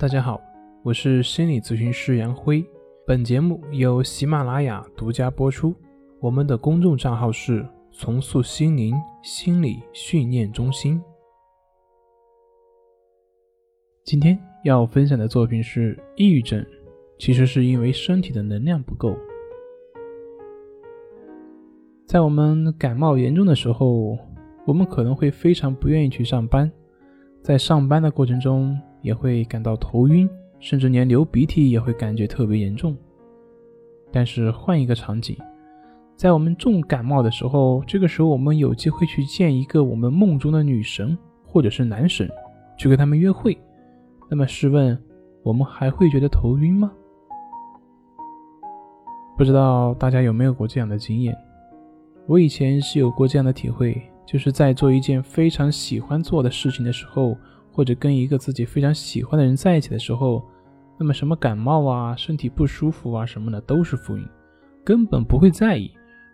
[0.00, 0.40] 大家好，
[0.82, 2.64] 我是心理咨询师杨辉。
[3.06, 5.74] 本节目由喜马拉雅独家播出。
[6.20, 10.98] 我们的公众账号是“重塑心灵心理训练中心”。
[14.02, 16.64] 今天要分享的作品是：抑郁症
[17.18, 19.14] 其实是因为身体的能量不够。
[22.06, 24.16] 在我们感冒严重的时候，
[24.64, 26.72] 我们可能会非常不愿意去上班，
[27.42, 30.28] 在上班的过程中也会感到头晕，
[30.58, 32.96] 甚至连流鼻涕也会感觉特别严重。
[34.12, 35.36] 但是换一个场景，
[36.16, 42.28] 在我们重感冒的时候，这个时候我们有机会去见一个我们梦中的女神或者是男神，
[42.76, 43.56] 去跟他们约会，
[44.28, 45.00] 那么试问，
[45.42, 46.92] 我们还会觉得头晕吗？
[49.36, 51.34] 不知道大家有没有过这样的经验？
[52.26, 57.36] 我以前是有过这样的体会，就是在做一件非常喜欢做的事情的时候，
[57.72, 60.42] 或者跟一个自己非常喜欢的人在一起的时候。
[61.02, 64.28] 那么什么感冒啊、身体不舒服啊什么的都是浮云，
[64.84, 65.90] 根本不会在意，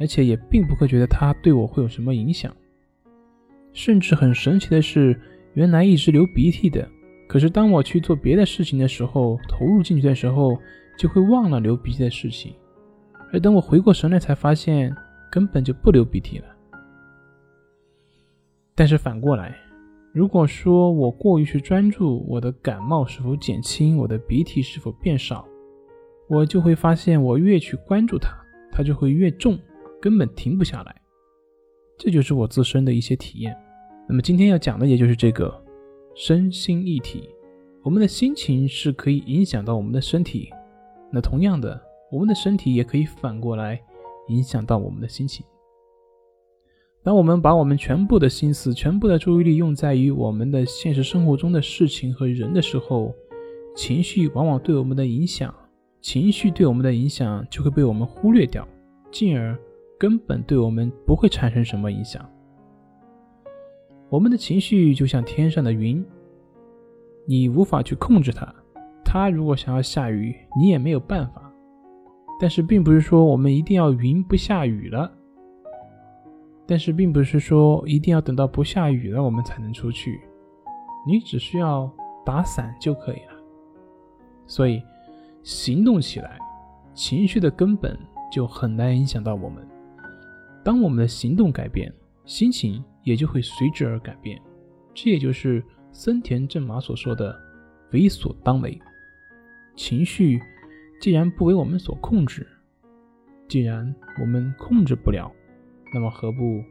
[0.00, 2.52] 而且也并不会觉得他对我会有什么影响。
[3.72, 5.16] 甚至很神奇的是，
[5.54, 6.88] 原来一直流鼻涕的，
[7.28, 10.58] 可是当我去做别的事情的时候，投入进去的时候，
[10.98, 12.52] 就会忘了流鼻涕的事情。
[13.32, 14.92] 而等我回过神来，才发现
[15.30, 16.46] 根本就不流鼻涕了。
[18.74, 19.67] 但是反过来。
[20.18, 25.46] 如果说我过于去专注我的感冒是否减轻，我的鼻涕是否变少，
[26.28, 28.30] 我就会发现我越去关注它，
[28.72, 29.56] 它就会越重，
[30.02, 30.92] 根本停不下来。
[31.96, 33.56] 这就是我自身的一些体验。
[34.08, 35.56] 那么今天要讲的也就是这个
[36.16, 37.30] 身心一体。
[37.84, 40.50] 我们的心情是可以影响到我们的身体，
[41.12, 41.80] 那同样的，
[42.10, 43.80] 我们的身体也可以反过来
[44.26, 45.46] 影响到我们的心情。
[47.02, 53.14] 当我们把我们全部的心思、全部的注意力用在于我们的现实生活中的事情和人的时候，
[53.74, 55.54] 情绪往往对我们的影响，
[56.00, 58.66] 情绪对我们的影响就会被我们忽略掉，
[59.10, 59.56] 进而
[59.98, 62.28] 根本对我们不会产生什么影响。
[64.10, 66.04] 我们的情绪就像天上的云，
[67.26, 68.52] 你无法去控制它，
[69.04, 71.52] 它如果想要下雨，你也没有办法。
[72.40, 75.10] 但是，并不是说我们一定要云不下雨了。
[76.68, 80.20] 但是并不是说一定要等到不下雨了我们才能出去，
[81.06, 81.90] 你只需要
[82.26, 83.32] 打伞就可以了。
[84.46, 84.82] 所以
[85.42, 86.38] 行动起来，
[86.92, 87.98] 情绪的根本
[88.30, 89.66] 就很难影响到我们。
[90.62, 91.90] 当我们的行动改变，
[92.26, 94.38] 心情也就会随之而改变。
[94.92, 97.34] 这也就是森田正马所说的
[97.92, 98.78] “为所当为”。
[99.74, 100.38] 情绪
[101.00, 102.46] 既然不为我们所控制，
[103.48, 105.32] 既然我们控制不了。
[105.92, 106.62] 那么何不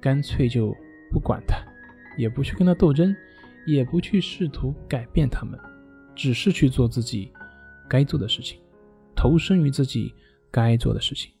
[0.00, 0.74] 干脆就
[1.10, 1.56] 不管他，
[2.16, 3.14] 也不去跟他斗争，
[3.66, 5.58] 也不去试图改变他们，
[6.14, 7.32] 只是去做自己
[7.88, 8.60] 该做的事情，
[9.14, 10.12] 投身于自己
[10.50, 11.32] 该做的事情。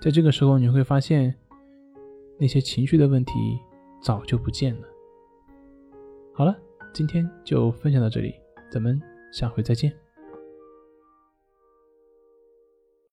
[0.00, 1.34] 在这个时候，你会发现
[2.38, 3.32] 那些情绪的问题
[4.02, 4.88] 早就不见了。
[6.32, 6.56] 好了，
[6.92, 8.34] 今天就分享到这里，
[8.70, 9.00] 咱们
[9.32, 10.07] 下回再见。